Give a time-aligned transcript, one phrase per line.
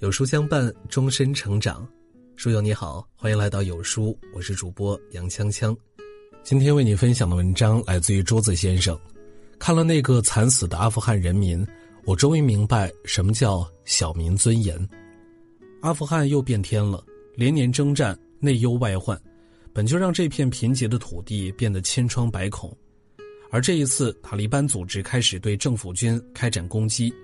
[0.00, 1.86] 有书相伴，终身成长。
[2.34, 5.74] 书友你好，欢迎来到有书，我是主播杨锵锵。
[6.42, 8.98] 今天为你分享的文章来自于桌子先生。
[9.56, 11.64] 看了那个惨死的阿富汗人民，
[12.04, 14.76] 我终于明白什么叫小民尊严。
[15.80, 17.02] 阿富汗又变天了，
[17.36, 19.18] 连年征战，内忧外患，
[19.72, 22.76] 本就让这片贫瘠的土地变得千疮百孔。
[23.48, 27.14] 而这一次，塔利班组织开始对政府军开展攻击。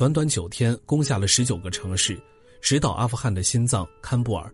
[0.00, 2.18] 短短九天，攻下了十九个城市，
[2.62, 4.50] 直捣阿富汗的心脏堪布尔。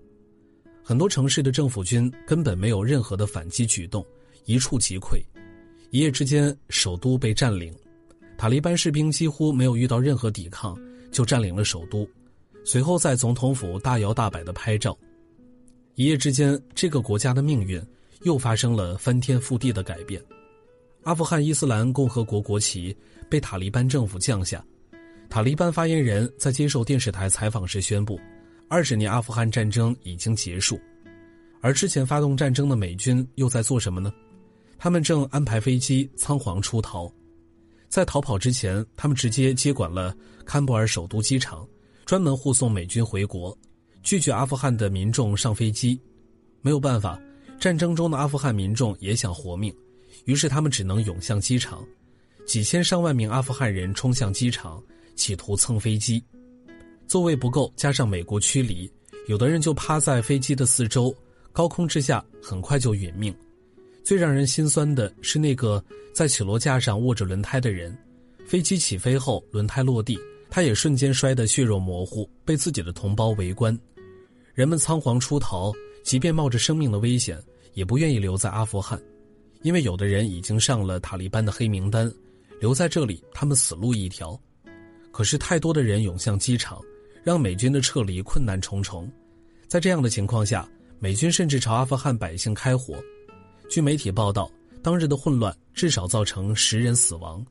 [0.83, 4.05] 很多城市的政府军根本没有任何的反击举动，
[4.47, 5.23] 一触即溃。
[5.93, 7.73] 一夜之间，首都被占领，
[8.37, 10.77] 塔利班士兵几乎没有遇到任何抵抗，
[11.13, 12.05] 就占领了首都。
[12.65, 14.99] 随后，在总统府大摇大摆的拍照。
[15.95, 17.81] 一夜之间，这个国家的命运
[18.23, 20.21] 又发生了翻天覆地的改变。
[21.05, 22.93] 阿富汗伊斯兰共和国国旗
[23.31, 24.61] 被塔利班政府降下。
[25.29, 28.19] 塔利班发言人在接受电视台采访时宣布，
[28.69, 30.81] 二十年阿富汗战争已经结束，
[31.61, 34.13] 而之前发动战争的美军又在做什么呢？
[34.79, 37.11] 他们正安排飞机仓皇出逃，
[37.89, 41.67] 在逃跑之前，他们直接接管了堪布尔首都机场，
[42.05, 43.57] 专门护送美军回国，
[44.03, 46.01] 拒绝阿富汗的民众上飞机。
[46.63, 47.21] 没有办法，
[47.59, 49.75] 战争中的阿富汗民众也想活命，
[50.25, 51.85] 于是他们只能涌向机场，
[52.47, 54.83] 几千上万名阿富汗人冲向机场。
[55.17, 56.23] 企图蹭飞机，
[57.09, 58.89] 座位不够，加上美国驱离，
[59.27, 61.13] 有的人就趴在飞机的四周，
[61.53, 63.35] 高空之下很快就殒命。
[64.05, 67.97] 最让人心酸的是那个在起落架上握着轮胎的人，
[68.47, 70.17] 飞机起飞后轮胎落地，
[70.49, 73.77] 他也瞬间摔得血肉模糊，被自己的同胞围观。
[74.55, 75.73] 人们仓皇出逃，
[76.05, 77.43] 即便冒着生命的危险，
[77.75, 79.01] 也不愿意留在阿富汗，
[79.63, 82.13] 因为有的人已经上了塔利班的黑名单，
[82.61, 84.41] 留在这里他们死路一条。
[85.17, 86.79] 可是，太多的人涌向机场，
[87.25, 89.11] 让美军的撤离困难重重。
[89.67, 90.69] 在这样的情况下，
[90.99, 93.03] 美军甚至朝阿富汗百姓开火。
[93.67, 97.43] 据媒体报道，当日的混乱至少造成十人死亡。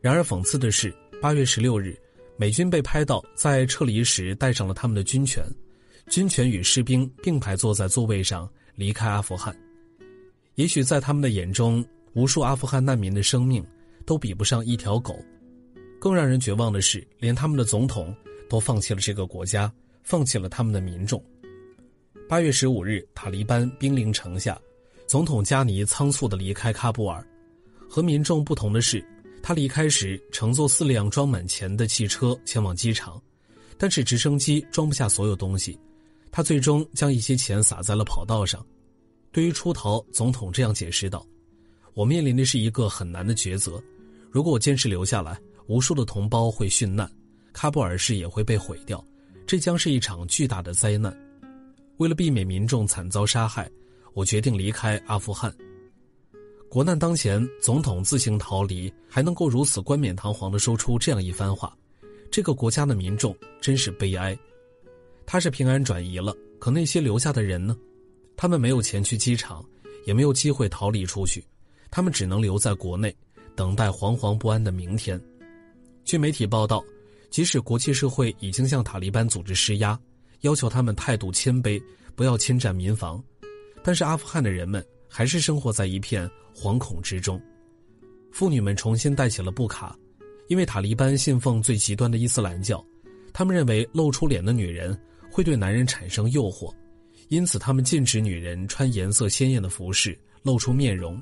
[0.00, 0.92] 然而，讽刺的是，
[1.22, 1.96] 八月十六日，
[2.36, 5.44] 美军被拍到在撤离时带上了他们的军犬，
[6.10, 9.56] 军犬与士兵并排坐在座位上离开阿富汗。
[10.56, 13.64] 也许在他们的眼中，无数阿富汗难民的生命
[14.04, 15.16] 都比不上一条狗。
[16.00, 18.14] 更让人绝望的是，连他们的总统
[18.48, 19.72] 都放弃了这个国家，
[20.02, 21.22] 放弃了他们的民众。
[22.28, 24.60] 八月十五日，塔利班兵临城下，
[25.06, 27.26] 总统加尼仓促地离开喀布尔。
[27.88, 29.04] 和民众不同的是，
[29.42, 33.20] 他离开时乘坐四辆装满钱的汽车前往机场，
[33.76, 35.76] 但是直升机装不下所有东西，
[36.30, 38.64] 他最终将一些钱撒在了跑道上。
[39.32, 41.26] 对于出逃，总统这样解释道
[41.94, 43.82] ：“我面临的是一个很难的抉择，
[44.30, 47.08] 如果我坚持留下来。”无数的同胞会殉难，
[47.54, 49.04] 喀布尔市也会被毁掉，
[49.46, 51.14] 这将是一场巨大的灾难。
[51.98, 53.70] 为了避免民众惨遭杀害，
[54.14, 55.54] 我决定离开阿富汗。
[56.70, 61.76] 国难当前，总统自行逃离，还能够如此冠冕堂皇地说出这样一番话，
[62.30, 64.36] 这个国家的民众真是悲哀。
[65.26, 67.76] 他是平安转移了，可那些留下的人呢？
[68.36, 69.62] 他们没有钱去机场，
[70.06, 71.44] 也没有机会逃离出去，
[71.90, 73.14] 他们只能留在国内，
[73.54, 75.20] 等待惶惶不安的明天。
[76.08, 76.82] 据媒体报道，
[77.28, 80.00] 即使国际社会已经向塔利班组织施压，
[80.40, 81.78] 要求他们态度谦卑，
[82.14, 83.22] 不要侵占民房，
[83.84, 86.26] 但是阿富汗的人们还是生活在一片
[86.56, 87.38] 惶恐之中。
[88.32, 89.94] 妇女们重新戴起了布卡，
[90.46, 92.82] 因为塔利班信奉最极端的伊斯兰教，
[93.34, 94.98] 他们认为露出脸的女人
[95.30, 96.74] 会对男人产生诱惑，
[97.28, 101.20] 因此他们禁止女人穿颜色鲜艳的服饰，露出面容。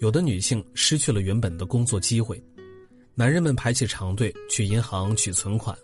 [0.00, 2.38] 有的女性失去了原本的工作机会。
[3.14, 5.76] 男人们排起长队去银行取存款，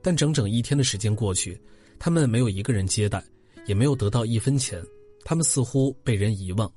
[0.00, 1.60] 但整整一天的时间过去，
[1.98, 3.22] 他们没有一个人接待，
[3.66, 4.80] 也没有得到一分钱，
[5.24, 6.70] 他们似乎被人遗忘。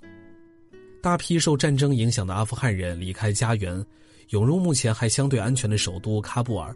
[0.99, 3.85] 大批受战争影响的阿富汗人离开家园，
[4.29, 6.75] 涌入目前还相对安全的首都喀布尔，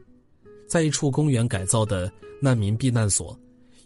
[0.68, 3.38] 在一处公园改造的难民避难所，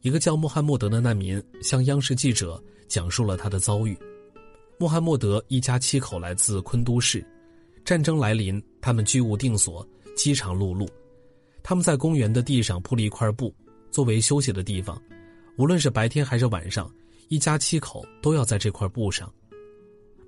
[0.02, 3.98] 一个叫穆罕默德的难民向央视记者讲述了他的遭遇。
[4.78, 7.26] 穆罕默德一家七口来自昆都市。
[7.84, 10.88] 战争来临，他们居无定所，饥肠辘辘。
[11.64, 13.54] 他们在公园的地上铺了一块布，
[13.92, 15.02] 作为休息的地方。
[15.58, 16.92] 无论是白天还是晚上，
[17.28, 19.32] 一家七口都要在这块布上。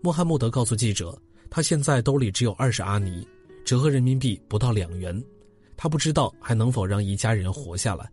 [0.02, 1.18] 穆罕默德告诉记者，
[1.50, 3.28] 他现在兜里只有二十阿尼，
[3.64, 5.24] 折合人民币不到两元。
[5.78, 8.10] 他不知道还能否让一家人活下来。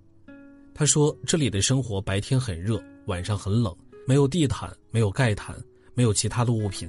[0.75, 3.75] 他说：“这里的生活白天很热，晚上很冷，
[4.07, 5.57] 没有地毯，没有盖毯，
[5.95, 6.89] 没有其他的物品。”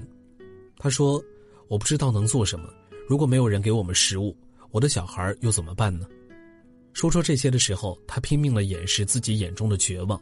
[0.77, 1.21] 他说。
[1.71, 2.69] 我不知道能做什么。
[3.07, 4.35] 如果没有人给我们食物，
[4.71, 6.05] 我的小孩又怎么办呢？
[6.91, 10.21] 说出这些的时候，他拼命的掩饰自己眼中的绝望，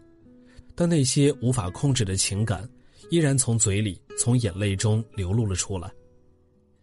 [0.76, 2.70] 但那些无法控制的情感，
[3.10, 5.92] 依然从嘴里、从眼泪中流露了出来。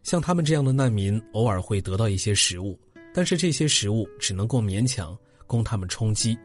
[0.03, 2.77] 像他们这样的难民，偶尔会得到一些食物，
[3.15, 5.17] 但是这些食物只能够勉强
[5.47, 6.37] 供他们充饥。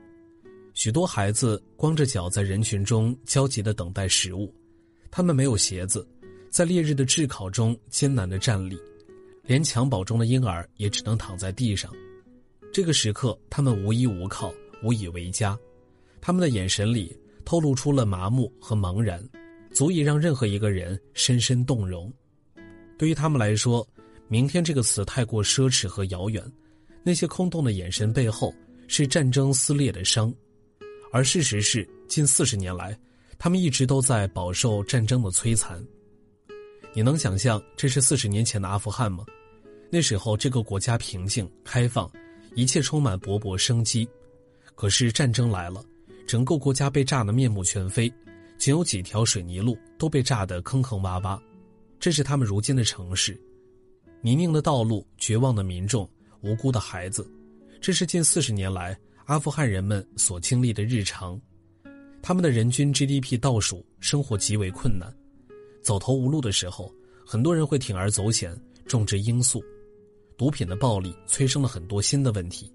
[0.76, 4.54] 许多孩子光着脚在人群中焦急的等待食物，
[5.10, 6.08] 他们没有鞋子，
[6.52, 8.78] 在烈日的炙烤中艰难地站立，
[9.44, 11.90] 连襁褓中的婴儿也只能躺在地上。
[12.74, 14.54] 这个时刻，他们无依无靠，
[14.84, 15.58] 无以为家，
[16.20, 19.24] 他们的眼神里透露出了麻木和茫然，
[19.72, 22.12] 足以让任何一个人深深动容。
[22.98, 23.88] 对于他们来说，
[24.28, 26.44] 明天这个词太过奢侈和遥远，
[27.02, 28.54] 那些空洞的眼神背后
[28.90, 30.34] 是战争撕裂的伤。
[31.14, 32.98] 而事实是，近四十年来，
[33.40, 35.82] 他们一直都在饱受战争的摧残。
[36.94, 39.26] 你能想象这是四十年前的阿富汗吗？
[39.90, 42.12] 那时候，这个国家平静、开放，
[42.56, 44.08] 一切充满勃勃生机。
[44.76, 45.84] 可是战争来了，
[46.28, 48.12] 整个国家被炸得面目全非，
[48.58, 51.40] 仅有几条水泥路都被炸得坑坑洼洼。
[52.00, 53.40] 这是他们如今的城市：
[54.22, 56.10] 泥泞的道路、绝望的民众、
[56.42, 57.30] 无辜的孩子。
[57.80, 58.98] 这是近四十年来。
[59.26, 61.40] 阿富汗人们所经历的日常，
[62.22, 65.14] 他们的人均 GDP 倒数，生活极为困难，
[65.82, 66.94] 走投无路的时候，
[67.26, 68.56] 很多人会铤而走险，
[68.86, 69.64] 种植罂粟。
[70.38, 72.72] 毒品的暴利催生了很多新的问题，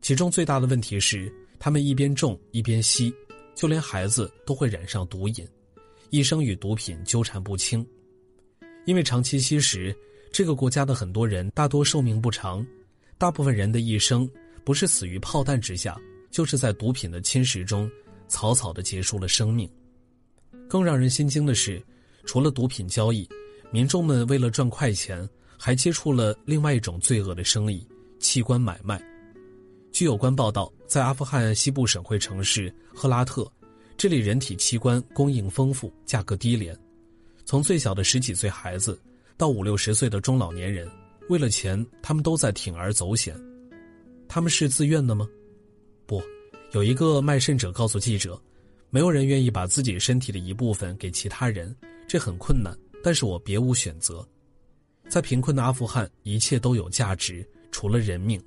[0.00, 3.12] 其中最大的问题是，他们一边种一边吸，
[3.54, 5.46] 就连孩子都会染上毒瘾，
[6.10, 7.84] 一生与毒品纠缠不清。
[8.86, 9.96] 因为长期吸食，
[10.32, 12.64] 这个国家的很多人大多寿命不长，
[13.18, 14.28] 大部分人的一生。
[14.64, 16.00] 不是死于炮弹之下，
[16.30, 17.90] 就是在毒品的侵蚀中，
[18.28, 19.68] 草草的结束了生命。
[20.68, 21.82] 更让人心惊的是，
[22.24, 23.28] 除了毒品交易，
[23.70, 25.28] 民众们为了赚快钱，
[25.58, 27.86] 还接触了另外一种罪恶的生意——
[28.18, 29.02] 器官买卖。
[29.90, 33.50] 据有关报道，在阿富汗西部省会城市赫拉特，
[33.96, 36.76] 这里人体器官供应丰富，价格低廉。
[37.44, 38.98] 从最小的十几岁孩子，
[39.36, 40.88] 到五六十岁的中老年人，
[41.28, 43.38] 为了钱，他们都在铤而走险。
[44.28, 45.28] 他们是自愿的吗？
[46.06, 46.22] 不，
[46.72, 48.40] 有一个卖肾者告诉记者
[48.88, 51.74] ：“没有人愿意把自己身体的一部分给其他人，
[52.12, 52.76] 这很困难。
[53.02, 54.22] 但是我别无选择。
[55.08, 58.38] 在贫困的阿富汗，一切都有价值，除了人命。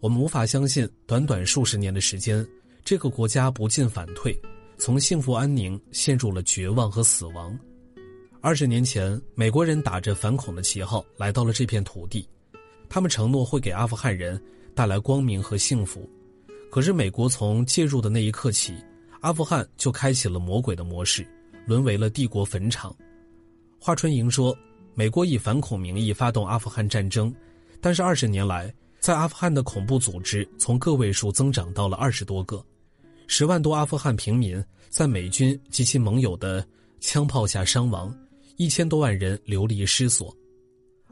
[0.00, 2.44] 我们无法相信，短短数十年的时间，
[2.84, 4.36] 这个国家不进反退，
[4.76, 7.56] 从幸福安宁陷入了绝望和死亡。
[8.40, 12.28] 二十年前，美国人打着反恐的旗号来到了这片土地，
[12.88, 14.42] 他们承诺会给阿富汗人。”
[14.74, 16.08] 带来光明和幸福，
[16.70, 18.74] 可是美国从介入的那一刻起，
[19.20, 21.26] 阿富汗就开启了魔鬼的模式，
[21.70, 22.92] 沦为了帝国坟场。
[23.78, 24.56] 华春莹说
[24.92, 27.32] ：“美国以反恐名义发动阿富汗战争，
[27.80, 32.60] 但是二十年来，在阿富汗的恐怖组织从个位数增长到了二十多个，
[33.28, 36.66] 十万多阿富汗平民在美军及其盟友的
[36.98, 38.12] 枪炮下伤亡，
[38.56, 40.36] 一千多万人流离失所。”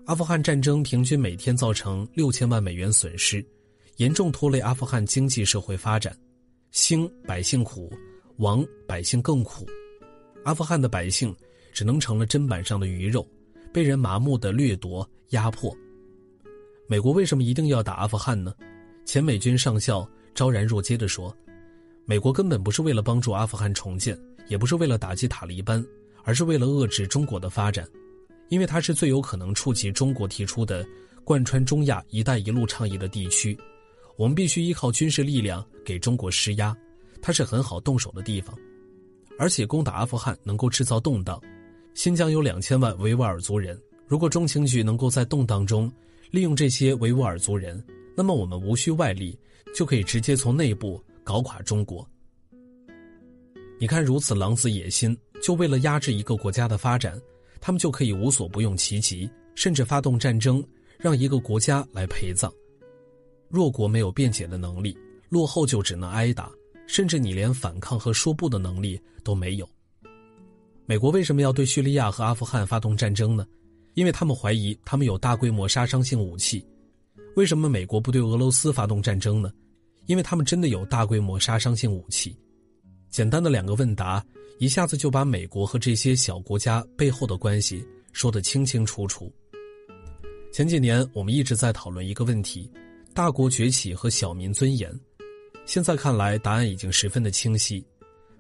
[0.07, 3.47] 阿富汗战争平均每天造成六千万美元损失，
[3.99, 6.13] 严重拖累阿富汗经济社会发展。
[6.73, 7.93] 兴百姓苦，
[8.39, 9.65] 亡百姓更苦。
[10.45, 11.35] 阿富汗的百姓
[11.73, 13.27] 只能成了砧板上的鱼肉，
[13.73, 15.77] 被人麻木的掠夺压迫。
[16.87, 18.55] 美国为什么一定要打阿富汗呢？
[19.05, 21.35] 前美军上校昭然若揭地说
[22.07, 25.85] ：“美国根本不是为了帮助阿富汗重建，也不是为了打击塔利班，
[26.25, 27.87] 而是为了遏制中国的发展。”
[28.49, 30.87] 因为它是最有可能触及中国提出的
[31.23, 33.55] 贯穿中亚“一带一路”倡议的地区，
[34.17, 36.75] 我们必须依靠军事力量给中国施压，
[37.21, 38.59] 它是很好动手的地方。
[39.39, 41.41] 而且攻打阿富汗能够制造动荡，
[41.95, 45.91] 新疆有两千万维吾尔族人，如果中情局能够在动荡中
[46.31, 47.83] 利用这些维吾尔族人，
[48.17, 49.39] 那么我们无需外力
[49.75, 52.07] 就可以直接从内部搞垮中国。
[53.81, 57.19] 你看，如此狼子野心，就为了压制一个国家的发展。
[57.61, 60.65] 他们就可以无所不用其极，甚至发动战争，
[60.97, 62.53] 让一个国家来陪葬。
[63.49, 64.97] 弱国没有辩解的能力，
[65.29, 66.53] 落后就只能挨打，
[66.89, 69.69] 甚至你连反抗和说不的能力都没有。
[70.87, 73.47] 美国为什么要对叙利亚和阿富汗发动战争呢？
[73.95, 76.67] 因为他们怀疑他们有大规模杀伤性武器。
[77.37, 79.53] 为什么美国不对俄罗斯发动战争呢？
[80.07, 82.37] 因为他们真的有大规模杀伤性武器。
[83.09, 84.25] 简单的两个问答。
[84.61, 89.33] 一下子就把美国和这些小国家背后的关系说得清清楚楚。
[90.51, 92.69] 前几年我们一直在讨论一个问题：
[93.15, 94.93] 大国崛起和小民尊严。
[95.69, 97.85] 现在看来，答案已经十分的清晰。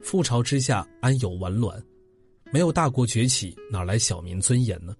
[0.02, 1.78] 覆巢之下，安有完卵？
[2.50, 4.96] 没有大国崛起，哪来小民尊严呢？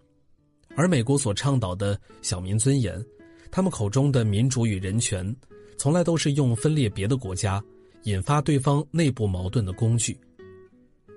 [0.77, 3.03] 而美国所倡导的小民尊严，
[3.51, 5.35] 他们口中的民主与人权，
[5.79, 7.65] 从来都是用分裂别的国家、
[8.03, 10.15] 引发对方内部矛盾的工具。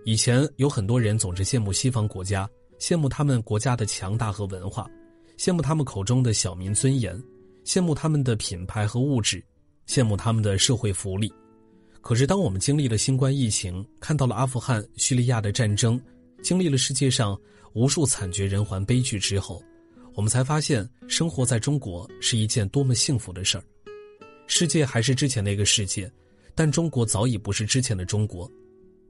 [0.05, 2.49] 以前有很多人总是羡慕西方国家，
[2.79, 4.89] 羡慕他们国家的强大和文化，
[5.37, 7.21] 羡慕他们口中的小民尊严，
[7.65, 9.43] 羡慕他们的品牌和物质，
[9.91, 11.29] 羡慕他们的社会福利。
[11.99, 15.99] 可是，当我们经历了新冠疫情，看到了阿富汗、叙利亚的战争，
[16.41, 17.37] 经历了世界上
[17.73, 19.61] 无数惨绝人寰悲剧之后，
[20.15, 23.63] 我们才发现，生活在中国是一件多么幸福的事儿。
[24.47, 26.09] 世界还是之前那个世界，
[26.55, 28.49] 但中国早已不是之前的中国。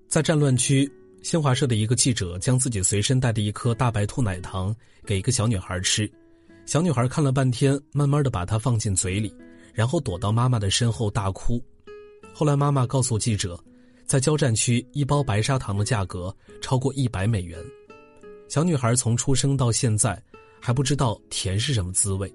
[0.07, 6.11] 在战乱区，新华社的一个记者将自己随身带的一颗大白兔奶糖给一个小女孩吃，
[6.65, 9.33] 小女孩看了半天，慢慢的把它放进嘴里，
[9.73, 11.61] 然后躲到妈妈的身后大哭。
[12.33, 13.61] 后来，妈妈告诉记者，
[14.05, 17.59] 在交战区，一包白砂糖的价格超过一百美元。
[18.47, 20.21] 小女孩从出生到现在，
[20.59, 22.33] 还不知道甜是什么滋味。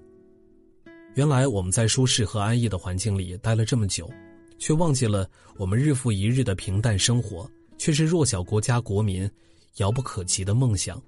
[1.15, 4.07] 原来，我们在舒适和安逸的环境里待了这么久，
[4.59, 5.27] 却忘记了
[5.57, 9.29] 我们日复一日的平淡生活，却是弱小国家国民
[9.77, 11.01] 遥不可及的梦想。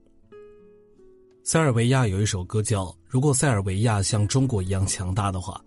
[1.44, 5.60] 塞尔维亚有一首歌叫《如果塞尔维亚像中国一样强大的话》。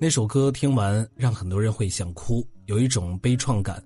[0.00, 3.82] 那首歌听完，让很多人会想哭，有一种悲怆感。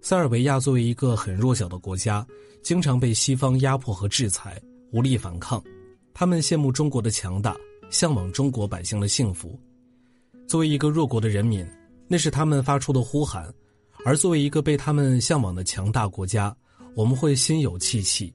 [0.00, 2.24] 塞尔维亚作为一个很弱小的国家，
[2.62, 4.62] 经常被西方压迫和制裁，
[4.92, 5.62] 无力反抗。
[6.14, 7.56] 他们羡慕中国的强大，
[7.90, 9.58] 向往中国百姓的幸福。
[10.46, 11.66] 作为一个弱国的人民，
[12.06, 13.50] 那是他们发出的呼喊；
[14.04, 16.56] 而作为一个被他们向往的强大国家，
[16.94, 18.32] 我们会心有戚戚。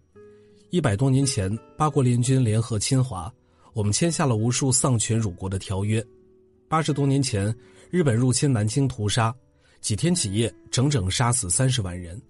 [0.69, 3.33] 一百多年前，八国联军联合侵华，
[3.73, 6.05] 我们签下了无数丧权辱国的条约。
[6.69, 7.53] 八十多年前，
[7.89, 9.35] 日本入侵南京屠杀，
[9.81, 12.21] 几天几夜，整整杀死三十万人。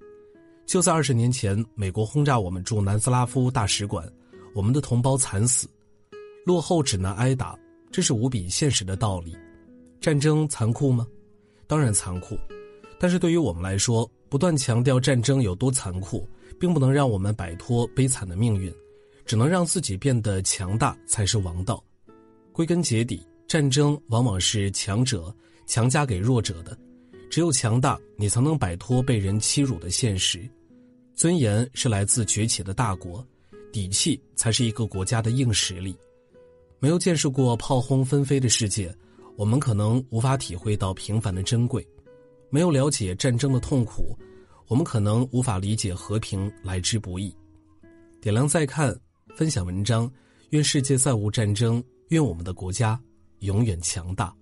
[0.65, 4.09] 就在二十年前，美国轰炸我们驻南斯拉夫大使馆，
[4.55, 5.67] 我们的同胞惨死，
[6.45, 7.59] 落后只能挨打，
[7.91, 9.35] 这是无比现实的道理。
[9.99, 11.05] 战争残酷吗？
[11.67, 12.39] 当然残酷，
[12.97, 16.25] 但是对于我们来说，不断强调战争有多残酷，
[16.57, 18.73] 并不能让我们摆脱悲惨的命运，
[19.25, 21.83] 只能让自己变得强大才是王道。
[22.53, 23.21] 归根结底。
[23.49, 26.77] 战争往往是强者强加给弱者的，
[27.31, 30.47] 只有强大，你才能摆脱被人欺辱的现实。
[31.15, 33.25] 尊严是来自崛起的大国，
[33.73, 35.97] 底气才是一个国家的硬实力。
[36.77, 38.95] 没有见识过炮轰纷飞的世界，
[39.35, 41.81] 我们可能无法体会到平凡的珍贵；
[42.51, 44.15] 没有了解战争的痛苦，
[44.67, 47.35] 我们可能无法理解和平来之不易。
[48.21, 48.95] 点亮再看，
[49.35, 50.07] 分享文章，
[50.51, 53.01] 愿世界再无战争，愿我们的国家。
[53.39, 54.38] 永远强大。